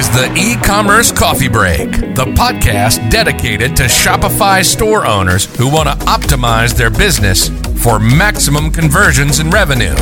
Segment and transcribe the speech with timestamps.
[0.00, 5.90] is the e commerce coffee break, the podcast dedicated to Shopify store owners who want
[5.90, 9.94] to optimize their business for maximum conversions and revenue.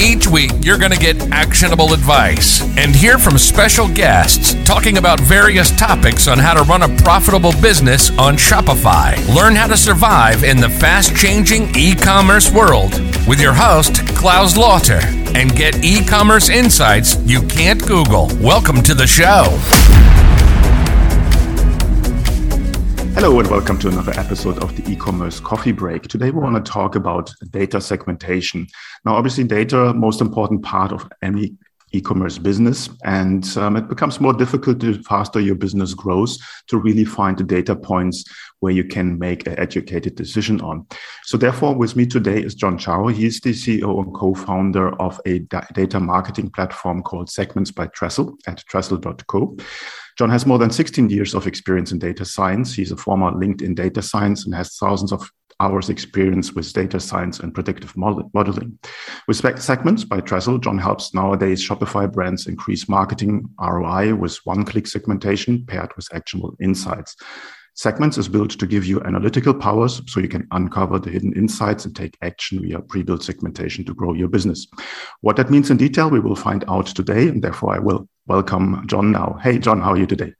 [0.00, 5.20] Each week, you're going to get actionable advice and hear from special guests talking about
[5.20, 9.14] various topics on how to run a profitable business on Shopify.
[9.34, 12.92] Learn how to survive in the fast changing e commerce world
[13.28, 15.00] with your host, Klaus Lauter,
[15.36, 18.28] and get e commerce insights you can't Google.
[18.40, 19.44] Welcome to the show.
[23.22, 26.04] Hello and welcome to another episode of the e-commerce coffee break.
[26.04, 28.66] Today we want to talk about data segmentation.
[29.04, 31.54] Now, obviously, data most important part of any
[31.92, 36.38] e-commerce business, and um, it becomes more difficult the faster your business grows
[36.68, 38.24] to really find the data points
[38.60, 40.86] where you can make an educated decision on.
[41.24, 43.08] So, therefore, with me today is John Chao.
[43.08, 45.40] He's the CEO and co-founder of a
[45.74, 49.58] data marketing platform called Segments by Tresl at tresl.co.
[50.20, 52.74] John has more than 16 years of experience in data science.
[52.74, 57.40] He's a former LinkedIn data science and has thousands of hours experience with data science
[57.40, 58.78] and predictive modeling.
[59.26, 65.64] With segments by Tresl, John helps nowadays Shopify brands increase marketing ROI with one-click segmentation
[65.64, 67.16] paired with actionable insights.
[67.80, 71.86] Segments is built to give you analytical powers so you can uncover the hidden insights
[71.86, 74.66] and take action via pre-built segmentation to grow your business.
[75.22, 78.86] What that means in detail, we will find out today, and therefore I will welcome
[78.86, 79.38] John now.
[79.42, 80.34] Hey, John, how are you today?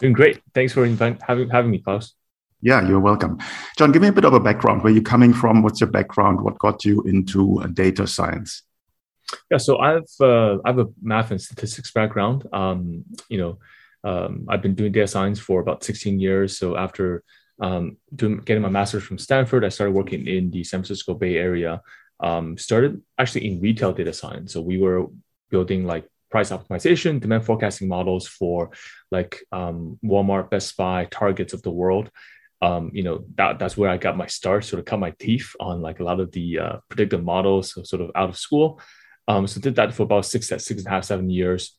[0.00, 0.42] Doing great.
[0.52, 2.12] Thanks for having, having me, Klaus.
[2.60, 3.38] Yeah, you're welcome.
[3.78, 4.82] John, give me a bit of a background.
[4.82, 5.62] Where you coming from?
[5.62, 6.40] What's your background?
[6.40, 8.64] What got you into uh, data science?
[9.48, 12.48] Yeah, so I've uh, I have a math and statistics background.
[12.52, 13.58] Um, you know,
[14.04, 16.58] um, I've been doing data science for about 16 years.
[16.58, 17.22] So after
[17.60, 21.36] um, doing, getting my master's from Stanford, I started working in the San Francisco Bay
[21.36, 21.80] Area.
[22.20, 24.52] Um, started actually in retail data science.
[24.52, 25.06] So we were
[25.50, 28.70] building like price optimization, demand forecasting models for
[29.10, 32.10] like um, Walmart, Best Buy, Targets of the world
[32.64, 35.54] um, you know that that's where I got my start, sort of cut my teeth
[35.60, 38.80] on like a lot of the uh, predictive models, sort of out of school.
[39.28, 41.76] Um, so did that for about six, six and a half, seven years.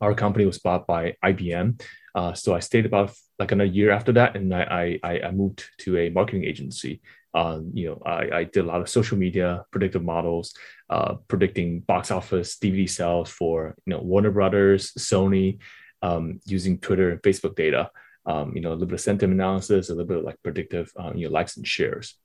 [0.00, 1.80] Our company was bought by IBM,
[2.14, 5.64] uh, so I stayed about like another year after that, and I I, I moved
[5.80, 7.00] to a marketing agency.
[7.34, 10.54] Um, you know, I, I did a lot of social media predictive models,
[10.88, 15.58] uh, predicting box office DVD sales for you know Warner Brothers, Sony,
[16.02, 17.90] um, using Twitter and Facebook data
[18.26, 20.92] um, you know, a little bit of sentiment analysis, a little bit of like predictive,
[20.96, 22.16] um, you know, likes and shares.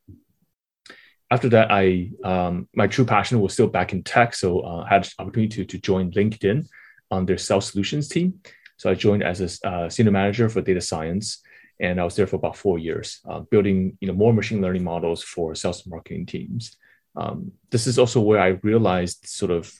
[1.29, 4.89] After that, I um, my true passion was still back in tech, so uh, I
[4.95, 6.67] had opportunity to, to join LinkedIn
[7.11, 8.39] on their sales solutions team.
[8.77, 11.43] So I joined as a uh, senior manager for data science,
[11.79, 14.83] and I was there for about four years, uh, building you know more machine learning
[14.83, 16.77] models for sales and marketing teams.
[17.15, 19.71] Um, this is also where I realized sort of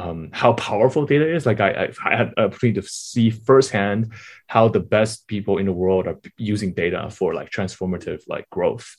[0.00, 1.46] um, how powerful data is.
[1.46, 4.12] Like I, I, had a opportunity to see firsthand
[4.46, 8.96] how the best people in the world are using data for like transformative like growth.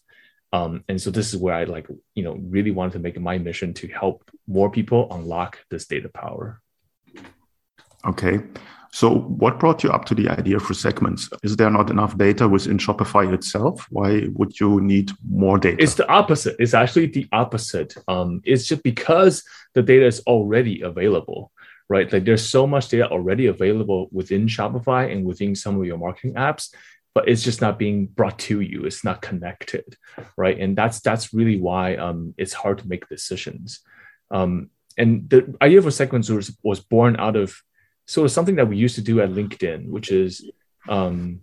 [0.53, 3.21] Um, and so this is where I like, you know, really wanted to make it
[3.21, 6.61] my mission to help more people unlock this data power.
[8.05, 8.41] Okay.
[8.93, 11.29] So, what brought you up to the idea for segments?
[11.43, 13.87] Is there not enough data within Shopify itself?
[13.89, 15.81] Why would you need more data?
[15.81, 16.57] It's the opposite.
[16.59, 17.95] It's actually the opposite.
[18.09, 19.43] Um, it's just because
[19.75, 21.53] the data is already available,
[21.87, 22.11] right?
[22.11, 26.33] Like there's so much data already available within Shopify and within some of your marketing
[26.33, 26.73] apps,
[27.15, 28.83] but it's just not being brought to you.
[28.83, 29.95] It's not connected,
[30.35, 30.59] right?
[30.59, 33.79] And that's that's really why um, it's hard to make decisions.
[34.31, 37.55] Um, and the idea for segments was, was born out of
[38.11, 40.45] so it's something that we used to do at LinkedIn, which is
[40.89, 41.39] um,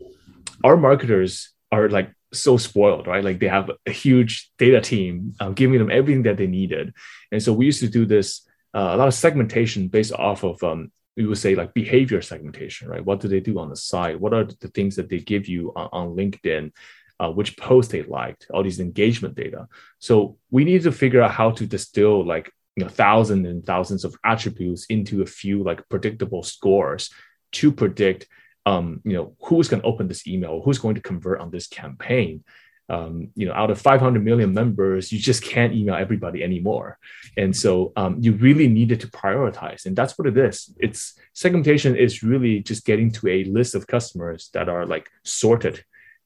[0.62, 3.25] our marketers are like so spoiled, right?
[3.25, 6.93] Like they have a huge data team uh, giving them everything that they needed.
[7.33, 10.62] And so we used to do this uh, a lot of segmentation based off of
[10.62, 13.03] um, we would say like behavior segmentation, right?
[13.03, 14.21] What do they do on the site?
[14.21, 16.73] What are the things that they give you on, on LinkedIn?
[17.21, 19.67] Uh, which post they liked, all these engagement data.
[19.99, 24.05] So we need to figure out how to distill like you know thousands and thousands
[24.05, 27.11] of attributes into a few like predictable scores
[27.50, 28.29] to predict
[28.67, 31.67] um, you know who's going to open this email who's going to convert on this
[31.67, 32.44] campaign.
[32.91, 36.99] Um, you know out of 500 million members you just can't email everybody anymore.
[37.37, 40.73] And so um, you really needed to prioritize and that's what it is.
[40.79, 45.85] It's segmentation is really just getting to a list of customers that are like sorted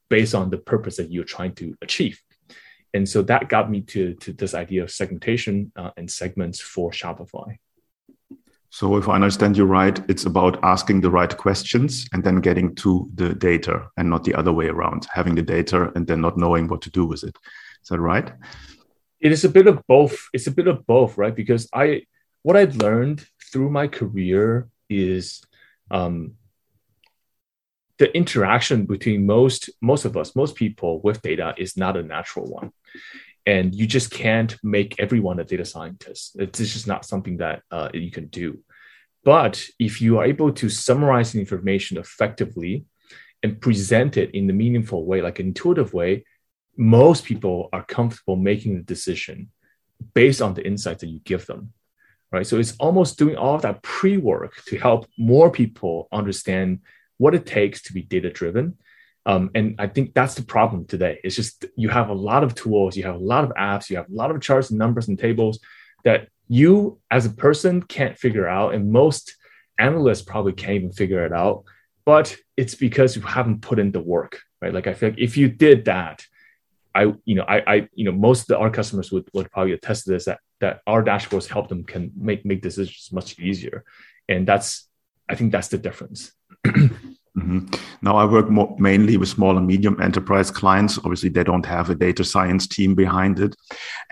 [0.09, 2.21] based on the purpose that you're trying to achieve
[2.93, 6.91] and so that got me to, to this idea of segmentation uh, and segments for
[6.91, 7.57] Shopify.
[8.69, 12.73] So, if I understand you right, it's about asking the right questions and then getting
[12.77, 16.37] to the data and not the other way around, having the data and then not
[16.37, 17.35] knowing what to do with it.
[17.83, 18.31] Is that right?
[19.19, 20.17] It is a bit of both.
[20.33, 21.35] It's a bit of both, right?
[21.35, 22.03] Because I,
[22.41, 25.43] what I've learned through my career is
[25.91, 26.33] um,
[28.03, 32.45] the interaction between most most of us, most people with data is not a natural
[32.59, 32.69] one,
[33.45, 36.35] and you just can't make everyone a data scientist.
[36.37, 38.59] It's just not something that uh, you can do.
[39.23, 42.83] But if you are able to summarize the information effectively
[43.41, 46.25] and present it in a meaningful way, like an intuitive way,
[46.75, 49.49] most people are comfortable making the decision
[50.13, 51.71] based on the insights that you give them.
[52.33, 52.45] Right.
[52.45, 56.79] So it's almost doing all that pre work to help more people understand
[57.17, 58.77] what it takes to be data driven.
[59.25, 61.19] Um, and I think that's the problem today.
[61.23, 63.97] It's just you have a lot of tools, you have a lot of apps, you
[63.97, 65.59] have a lot of charts and numbers and tables
[66.03, 68.73] that you as a person can't figure out.
[68.73, 69.35] And most
[69.79, 71.63] analysts probably can't even figure it out.
[72.05, 74.73] But it's because you haven't put in the work, right?
[74.73, 76.25] Like I feel like if you did that,
[76.93, 79.71] I, you know, I, I, you know, most of the, our customers would, would probably
[79.71, 83.83] attest to this that that our dashboards help them can make make decisions much easier,
[84.29, 84.87] and that's,
[85.27, 86.31] I think that's the difference.
[86.65, 87.59] Mm-hmm.
[88.01, 90.97] Now I work more, mainly with small and medium enterprise clients.
[90.97, 93.55] Obviously, they don't have a data science team behind it.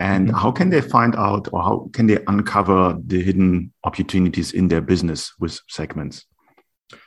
[0.00, 0.36] And mm-hmm.
[0.36, 4.80] how can they find out, or how can they uncover the hidden opportunities in their
[4.80, 6.26] business with segments?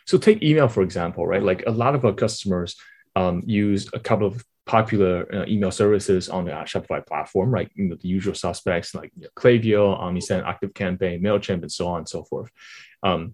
[0.06, 1.44] So take email for example, right?
[1.44, 2.76] Like a lot of our customers
[3.16, 7.70] um, use a couple of popular uh, email services on the Shopify platform, right?
[7.76, 12.00] You know, the usual suspects like you know, Klaviyo, OmniSend, ActiveCampaign, MailChimp, and so on
[12.00, 12.50] and so forth.
[13.04, 13.34] Um,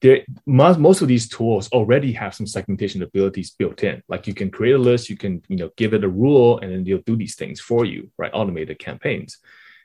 [0.00, 4.02] there, most, most of these tools already have some segmentation abilities built in.
[4.08, 6.72] Like you can create a list, you can you know give it a rule, and
[6.72, 8.30] then they'll do these things for you, right?
[8.32, 9.38] Automated campaigns.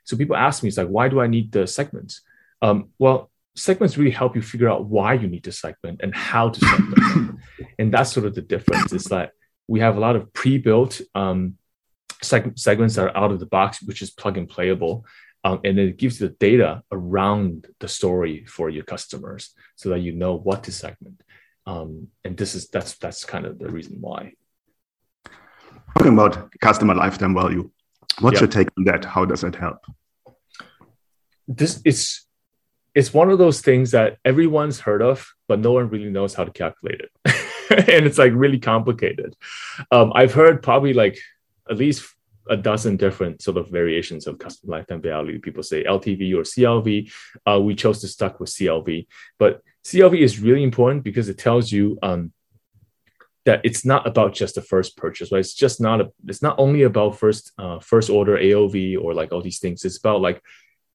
[0.04, 2.20] So people ask me, it's like, why do I need the segments?
[2.62, 6.50] Um, well, segments really help you figure out why you need to segment and how
[6.50, 7.40] to segment.
[7.78, 8.92] and that's sort of the difference.
[8.92, 9.32] Is that
[9.66, 11.56] we have a lot of pre-built um,
[12.22, 15.04] seg- segments that are out of the box, which is plug and playable.
[15.44, 20.00] Um, and it gives you the data around the story for your customers so that
[20.00, 21.22] you know what to segment.
[21.66, 24.32] Um, and this is that's that's kind of the reason why.
[25.96, 27.70] Talking about customer lifetime value,
[28.20, 28.42] what's yep.
[28.42, 29.04] your take on that?
[29.04, 29.84] How does that help?
[31.46, 32.26] This it's
[32.94, 36.44] it's one of those things that everyone's heard of, but no one really knows how
[36.44, 37.10] to calculate it.
[37.70, 39.34] and it's like really complicated.
[39.90, 41.18] Um, I've heard probably like
[41.68, 42.08] at least
[42.48, 45.40] a dozen different sort of variations of customer lifetime value.
[45.40, 47.10] People say LTV or CLV.
[47.46, 49.06] Uh, we chose to stuck with CLV,
[49.38, 52.32] but CLV is really important because it tells you um,
[53.44, 55.40] that it's not about just the first purchase, right?
[55.40, 56.10] It's just not a.
[56.26, 59.84] It's not only about first uh, first order AOV or like all these things.
[59.84, 60.42] It's about like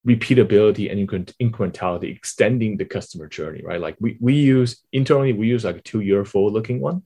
[0.07, 1.07] repeatability and
[1.40, 3.81] incrementality, extending the customer journey, right?
[3.81, 7.04] Like we, we use internally, we use like a two year forward looking one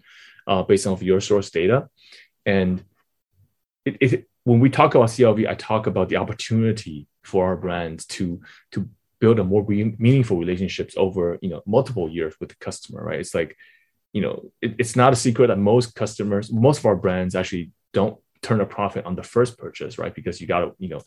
[0.48, 1.90] uh, based off your source data.
[2.46, 2.84] And
[3.86, 8.06] it, it, when we talk about CLV, I talk about the opportunity for our brands
[8.06, 8.42] to,
[8.72, 13.04] to build a more re- meaningful relationships over, you know, multiple years with the customer,
[13.04, 13.20] right?
[13.20, 13.56] It's like,
[14.12, 17.72] you know, it, it's not a secret that most customers, most of our brands actually
[17.94, 20.14] don't turn a profit on the first purchase, right?
[20.14, 21.02] Because you got to, you know,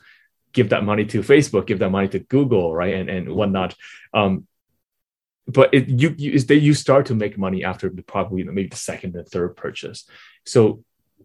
[0.52, 3.74] give that money to Facebook, give that money to Google, right, and and whatnot.
[4.14, 4.46] Um,
[5.46, 8.76] but it, you you they, you start to make money after the, probably maybe the
[8.76, 10.08] second and third purchase.
[10.44, 10.82] So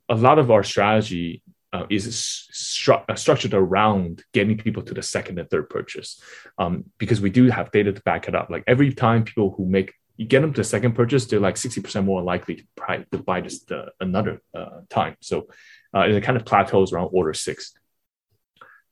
[0.09, 1.41] a lot of our strategy
[1.73, 6.21] uh, is stru- uh, structured around getting people to the second and third purchase,
[6.57, 8.49] um, because we do have data to back it up.
[8.49, 11.57] Like every time people who make you get them to the second purchase, they're like
[11.57, 15.15] sixty percent more likely to, buy, to buy just uh, another uh, time.
[15.21, 15.47] So
[15.95, 17.73] uh, it kind of plateaus around order six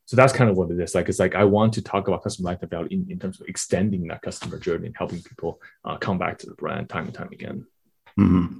[0.09, 2.23] so that's kind of what it is like it's like i want to talk about
[2.23, 5.97] customer lifetime value in, in terms of extending that customer journey and helping people uh,
[5.97, 7.63] come back to the brand time and time again
[8.19, 8.57] mm-hmm.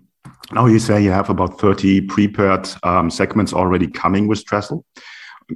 [0.51, 4.83] Now you say you have about 30 prepared um, segments already coming with Tresl.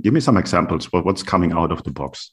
[0.01, 2.31] Give me some examples what's coming out of the box.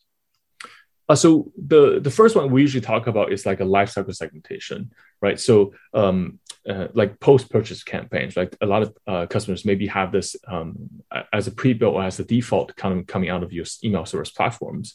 [1.11, 4.93] Uh, so the the first one we usually talk about is like a lifecycle segmentation,
[5.21, 5.41] right?
[5.41, 10.13] So um, uh, like post purchase campaigns, like a lot of uh, customers maybe have
[10.13, 13.53] this um, as a pre built or as a default kind of coming out of
[13.53, 14.95] your email service platforms,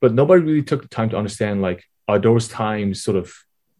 [0.00, 3.32] but nobody really took the time to understand like are those times sort of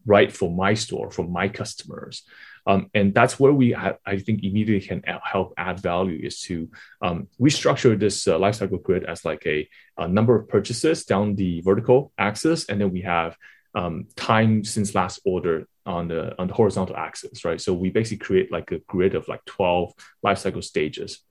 [0.05, 2.23] right for my store for my customers
[2.67, 6.69] um, and that's where we, ha- I think, immediately can help add value is to
[7.01, 11.35] um, we structure this uh, lifecycle grid as like a, a, number of purchases down
[11.35, 13.37] the vertical axis, and then we have
[13.73, 17.61] um, time since last order on the on the horizontal axis, right?
[17.61, 19.93] So we basically create like a grid of like twelve
[20.25, 21.21] lifecycle stages.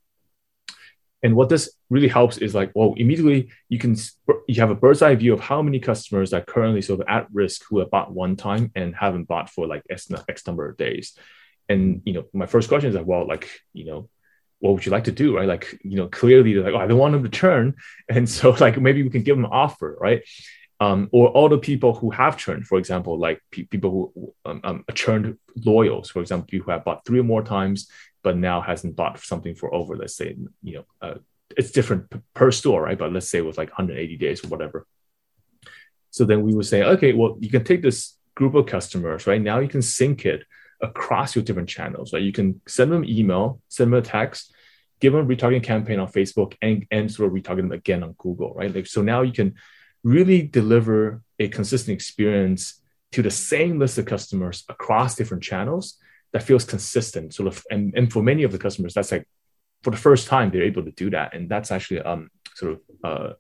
[1.22, 3.96] And what this really helps is like, well, immediately you can
[4.46, 7.26] you have a bird's eye view of how many customers are currently sort of at
[7.32, 10.10] risk who have bought one time and haven't bought for like X,
[10.46, 11.18] number of days.
[11.68, 14.08] And you know, my first question is like, well, like you know,
[14.60, 15.48] what would you like to do, right?
[15.48, 17.74] Like you know, clearly they're like, oh, I don't want them to churn,
[18.08, 20.22] and so like maybe we can give them an offer, right?
[20.80, 24.60] um, or all the people who have churned, for example, like pe- people who um,
[24.62, 27.88] um, churned loyals, for example, people who have bought three or more times,
[28.26, 31.14] but now hasn't bought something for over, let's say, you know, uh,
[31.56, 32.98] it's different per store, right?
[32.98, 34.84] But let's say with like 180 days or whatever.
[36.10, 39.40] So then we would say, okay, well, you can take this group of customers, right?
[39.40, 40.42] Now you can sync it
[40.80, 42.20] across your different channels, right?
[42.20, 44.52] You can send them email, send them a text,
[44.98, 48.16] give them a retargeting campaign on Facebook, and, and sort of retarget them again on
[48.18, 48.74] Google, right?
[48.74, 49.54] Like so now you can
[50.02, 55.98] really deliver a consistent experience to the same list of customers across different channels
[56.32, 59.26] that feels consistent sort of and, and for many of the customers that's like
[59.82, 62.80] for the first time they're able to do that and that's actually um sort of
[63.04, 63.32] uh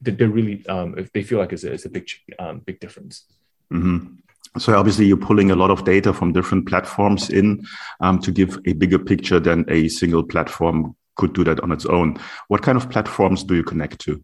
[0.00, 3.24] they're really um if they feel like it's a, it's a big um, big difference
[3.72, 4.14] mm-hmm.
[4.58, 7.66] So obviously you're pulling a lot of data from different platforms in
[8.00, 11.84] um, to give a bigger picture than a single platform could do that on its
[11.86, 12.18] own.
[12.48, 14.22] What kind of platforms do you connect to?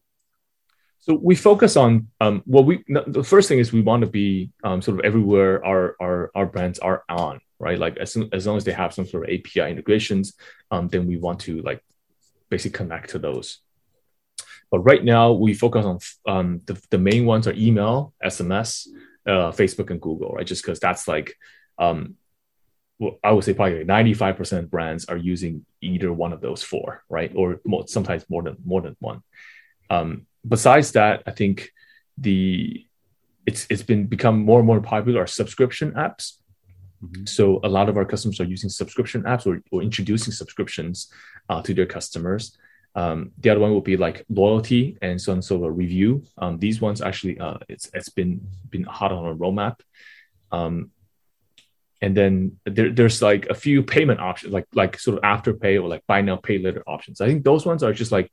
[1.03, 4.81] So we focus on um, we the first thing is we want to be um,
[4.81, 7.77] sort of everywhere our, our our brands are on, right?
[7.77, 10.35] Like as soon, as long as they have some sort of API integrations,
[10.71, 11.83] um, then we want to like
[12.51, 13.59] basically connect to those.
[14.71, 18.87] But right now we focus on um, the the main ones are email, SMS,
[19.27, 20.47] uh, Facebook, and Google, right?
[20.47, 21.35] Just because that's like
[21.79, 22.15] um,
[23.01, 27.33] well, I would say probably 95% brands are using either one of those four, right?
[27.35, 29.25] Or more, sometimes more than more than one.
[29.91, 31.73] Um, besides that, I think
[32.19, 32.87] the
[33.47, 36.39] it's it's been become more and more popular are subscription apps.
[37.05, 37.27] Mm-hmm.
[37.27, 41.13] So a lot of our customers are using subscription apps or, or introducing subscriptions
[41.49, 42.57] uh, to their customers.
[42.95, 46.23] Um, the other one will be like loyalty and so on so a review.
[46.39, 49.81] Um, these ones actually uh, it's it's been been hot on a roadmap.
[50.53, 50.91] Um,
[52.03, 55.89] and then there, there's like a few payment options like like sort of afterpay or
[55.89, 57.21] like buy now pay later options.
[57.21, 58.31] I think those ones are just like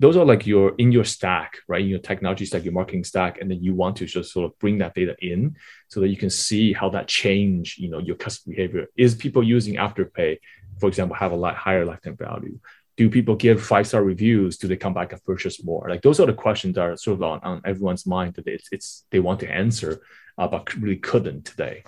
[0.00, 1.82] those are like your in your stack, right?
[1.82, 4.58] In your technology stack, your marketing stack, and then you want to just sort of
[4.58, 5.56] bring that data in
[5.88, 8.86] so that you can see how that change, you know, your customer behavior.
[8.96, 10.38] Is people using Afterpay,
[10.80, 12.58] for example, have a lot higher lifetime value?
[12.96, 14.56] Do people give five star reviews?
[14.56, 15.86] Do they come back and purchase more?
[15.88, 18.68] Like those are the questions that are sort of on, on everyone's mind that it's,
[18.72, 20.00] it's they want to answer,
[20.38, 21.84] uh, but really couldn't today.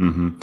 [0.00, 0.40] Mm-hmm.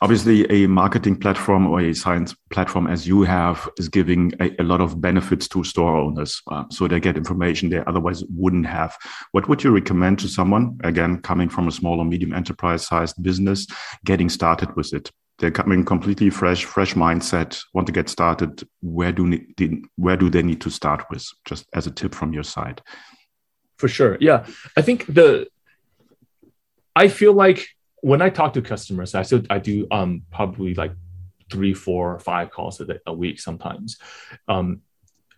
[0.00, 4.64] Obviously, a marketing platform or a science platform as you have is giving a, a
[4.64, 6.42] lot of benefits to store owners.
[6.50, 8.96] Uh, so they get information they otherwise wouldn't have.
[9.32, 13.22] What would you recommend to someone, again, coming from a small or medium enterprise sized
[13.22, 13.66] business,
[14.04, 15.10] getting started with it?
[15.38, 18.68] They're coming completely fresh, fresh mindset, want to get started.
[18.82, 21.26] Where do, need, where do they need to start with?
[21.44, 22.82] Just as a tip from your side.
[23.78, 24.18] For sure.
[24.20, 24.46] Yeah.
[24.76, 25.48] I think the,
[26.94, 27.66] I feel like
[28.04, 30.92] when I talk to customers, I still I do um probably like
[31.50, 33.96] three, four, five calls a, day, a week sometimes.
[34.46, 34.82] Um,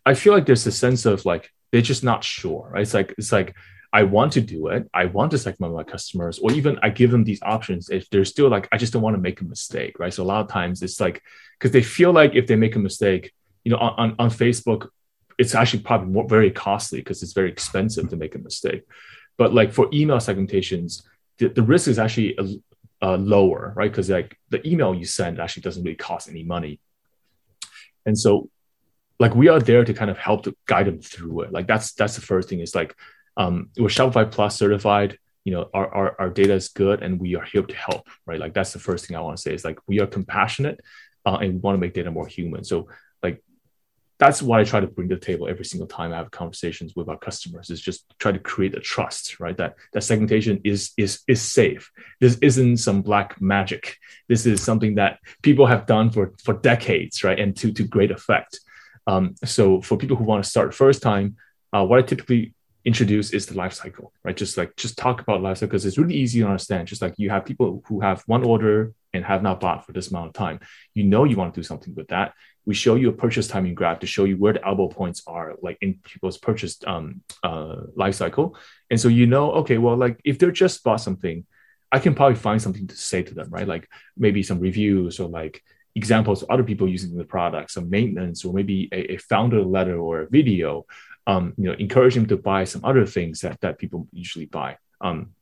[0.05, 2.71] I feel like there's a sense of like they're just not sure.
[2.73, 2.83] Right?
[2.83, 3.55] It's like it's like
[3.93, 4.91] I want to do it.
[4.93, 7.89] I want to segment my customers, or even I give them these options.
[7.89, 10.13] If they're still like, I just don't want to make a mistake, right?
[10.13, 11.23] So a lot of times it's like
[11.59, 13.33] because they feel like if they make a mistake,
[13.63, 14.89] you know, on, on, Facebook,
[15.39, 18.83] it's actually probably more very costly because it's very expensive to make a mistake.
[19.39, 21.05] But like for email segmentations,
[21.39, 22.39] the, the risk is actually
[23.03, 23.91] uh, lower, right?
[23.91, 26.81] Because like the email you send actually doesn't really cost any money.
[28.05, 28.49] And so
[29.19, 31.53] like we are there to kind of help to guide them through it.
[31.53, 32.95] Like that's that's the first thing is like
[33.37, 35.19] um, we're Shopify Plus certified.
[35.45, 38.41] You know, our, our, our data is good and we are here to help, right?
[38.41, 40.81] Like that's the first thing I want to say is like we are compassionate
[41.25, 42.65] uh, and we want to make data more human.
[42.65, 42.89] So
[44.19, 46.97] that's what I try to bring to the table every single time I have conversations
[46.97, 49.57] with our customers is just try to create a trust, right?
[49.57, 51.93] That that segmentation is is is safe.
[52.21, 53.99] This isn't some black magic.
[54.29, 57.39] This is something that people have done for for decades, right?
[57.39, 58.61] And to to great effect.
[59.07, 61.37] Um, so for people who want to start first time,
[61.73, 62.55] uh, what I typically
[62.87, 64.37] introduce is the life cycle, right?
[64.37, 66.89] Just like just talk about life cycle because it's really easy to understand.
[66.89, 70.09] Just like you have people who have one order and have not bought for this
[70.09, 70.61] amount of time.
[70.95, 72.33] You know you want to do something with that
[72.67, 75.55] we show you a purchase timing graph to show you where the elbow points are
[75.63, 78.57] like in people's purchase um, uh, life cycle
[78.91, 81.47] and so you know okay well like if they're just bought something
[81.91, 85.29] i can probably find something to say to them right like maybe some reviews or
[85.29, 85.63] like
[85.95, 89.97] examples of other people using the product some maintenance or maybe a, a founder letter
[89.97, 90.85] or a video
[91.27, 94.77] um, you know encourage them to buy some other things that, that people usually buy
[95.01, 95.35] um,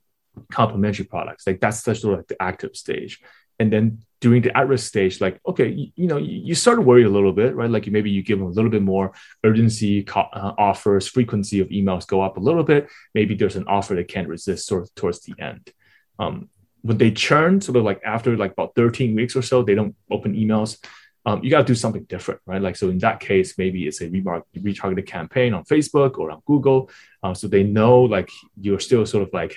[0.50, 1.46] complementary products.
[1.46, 3.20] Like that's the sort of like the active stage.
[3.58, 6.80] And then during the at-risk stage like okay you, you, know you, you start to
[6.80, 7.70] worry a little bit right?
[7.70, 9.12] Like maybe you give them a little bit more
[9.44, 12.88] urgency co- uh, offers frequency of emails go up a little bit.
[13.14, 15.70] Maybe there's an offer they can't resist sort of towards the end.
[16.18, 16.48] Um,
[16.82, 19.94] when they churn sort of like after like about 13 weeks or so they don't
[20.10, 20.78] open emails
[21.26, 22.60] um, you got to do something different, right?
[22.60, 26.42] Like, so in that case, maybe it's a remark, retargeted campaign on Facebook or on
[26.46, 26.90] Google.
[27.22, 29.56] Uh, so they know like you're still sort of like,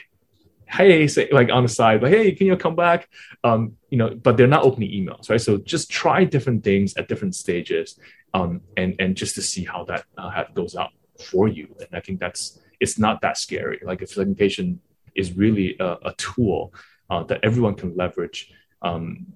[0.65, 3.09] hey, say, like on the side, like, hey, can you come back?
[3.43, 5.41] Um, you know, but they're not opening emails, right?
[5.41, 7.99] So just try different things at different stages,
[8.33, 10.91] um, and and just to see how that uh, goes out
[11.31, 11.75] for you.
[11.79, 13.79] And I think that's it's not that scary.
[13.83, 14.79] Like if segmentation
[15.15, 16.73] is really a, a tool
[17.09, 19.27] uh, that everyone can leverage um,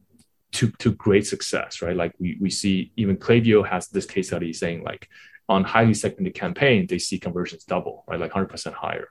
[0.54, 1.96] to to great success, right?
[1.96, 5.08] Like we we see even Klaviyo has this case study saying like
[5.48, 8.20] on highly segmented campaign they see conversions double, right?
[8.20, 9.08] Like hundred percent higher.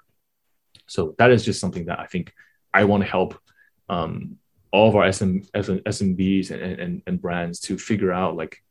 [0.87, 2.33] So that is just something that I think
[2.75, 3.39] I want to help
[3.89, 4.37] um,
[4.73, 8.63] all of our SM, SM, SMBs and, and, and brands to figure out like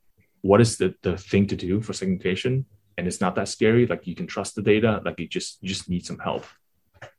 [0.41, 2.65] what is the, the thing to do for segmentation
[2.97, 5.69] and it's not that scary like you can trust the data like you just you
[5.69, 6.45] just need some help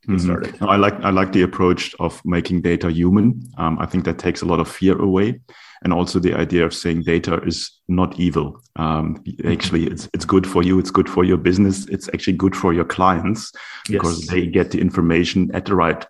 [0.08, 0.64] Mm-hmm.
[0.64, 3.42] I like I like the approach of making data human.
[3.58, 5.40] Um, I think that takes a lot of fear away,
[5.84, 8.60] and also the idea of saying data is not evil.
[8.76, 9.52] Um, mm-hmm.
[9.52, 10.78] actually, it's it's good for you.
[10.78, 11.86] It's good for your business.
[11.88, 13.52] It's actually good for your clients
[13.88, 16.04] because they get the information at the right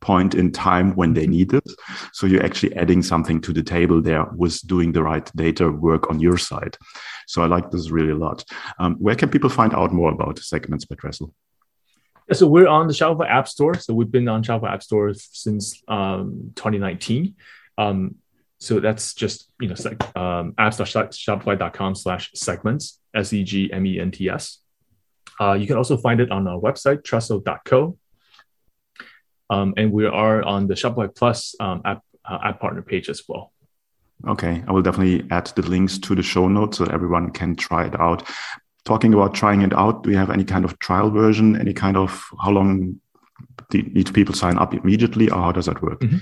[0.00, 1.68] point in time when they need it.
[2.12, 6.10] So you're actually adding something to the table there with doing the right data work
[6.10, 6.76] on your side.
[7.26, 8.44] So I like this really a lot.
[8.78, 11.32] Um, where can people find out more about segments by Tresl?
[12.32, 13.74] So we're on the Shopify App Store.
[13.74, 17.34] So we've been on Shopify App Store since um, 2019.
[17.76, 18.16] Um,
[18.58, 19.74] so that's just you know
[20.14, 24.58] um, apps.shopify.com slash segments s e g m e n t s.
[25.40, 27.96] Uh, you can also find it on our website tresl.co.
[29.48, 33.22] Um, and we are on the Shopify Plus um, app, uh, app partner page as
[33.26, 33.52] well.
[34.28, 37.86] Okay, I will definitely add the links to the show notes so everyone can try
[37.86, 38.28] it out
[38.84, 41.56] talking about trying it out, do you have any kind of trial version?
[41.60, 43.00] Any kind of how long
[43.72, 46.00] need people sign up immediately, or how does that work?
[46.00, 46.18] Mm-hmm.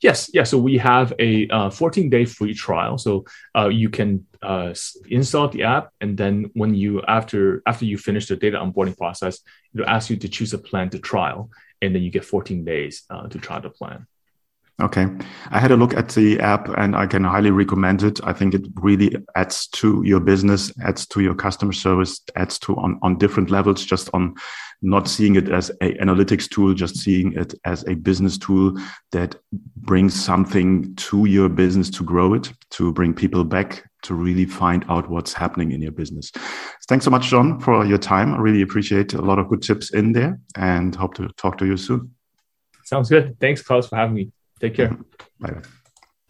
[0.00, 0.30] Yes.
[0.44, 2.98] So we have a uh, 14 day free trial.
[2.98, 3.24] So
[3.56, 4.74] uh, you can uh,
[5.08, 9.40] install the app, and then when you after after you finish the data onboarding process,
[9.74, 11.50] it'll ask you to choose a plan to trial,
[11.80, 14.06] and then you get 14 days uh, to try the plan.
[14.80, 15.08] Okay.
[15.50, 18.20] I had a look at the app and I can highly recommend it.
[18.22, 22.76] I think it really adds to your business, adds to your customer service, adds to
[22.76, 24.36] on, on different levels, just on
[24.80, 28.78] not seeing it as a analytics tool, just seeing it as a business tool
[29.10, 29.34] that
[29.78, 34.84] brings something to your business to grow it, to bring people back, to really find
[34.88, 36.30] out what's happening in your business.
[36.88, 38.32] Thanks so much, John, for your time.
[38.32, 41.66] I really appreciate a lot of good tips in there and hope to talk to
[41.66, 42.14] you soon.
[42.84, 43.36] Sounds good.
[43.40, 44.32] Thanks, Klaus, for having me.
[44.60, 44.96] Take care.
[45.40, 45.77] Bye.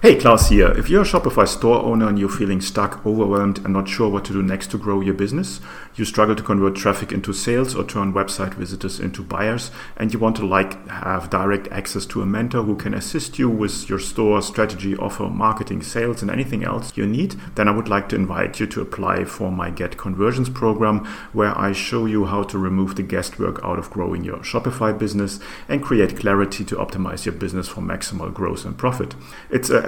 [0.00, 0.68] Hey, Klaus here.
[0.78, 4.24] If you're a Shopify store owner and you're feeling stuck, overwhelmed, and not sure what
[4.26, 5.60] to do next to grow your business,
[5.96, 10.20] you struggle to convert traffic into sales or turn website visitors into buyers, and you
[10.20, 13.98] want to like have direct access to a mentor who can assist you with your
[13.98, 18.16] store strategy, offer, marketing, sales, and anything else you need, then I would like to
[18.16, 22.56] invite you to apply for my Get Conversions program, where I show you how to
[22.56, 27.34] remove the guesswork out of growing your Shopify business and create clarity to optimize your
[27.34, 29.16] business for maximal growth and profit.
[29.50, 29.87] It's a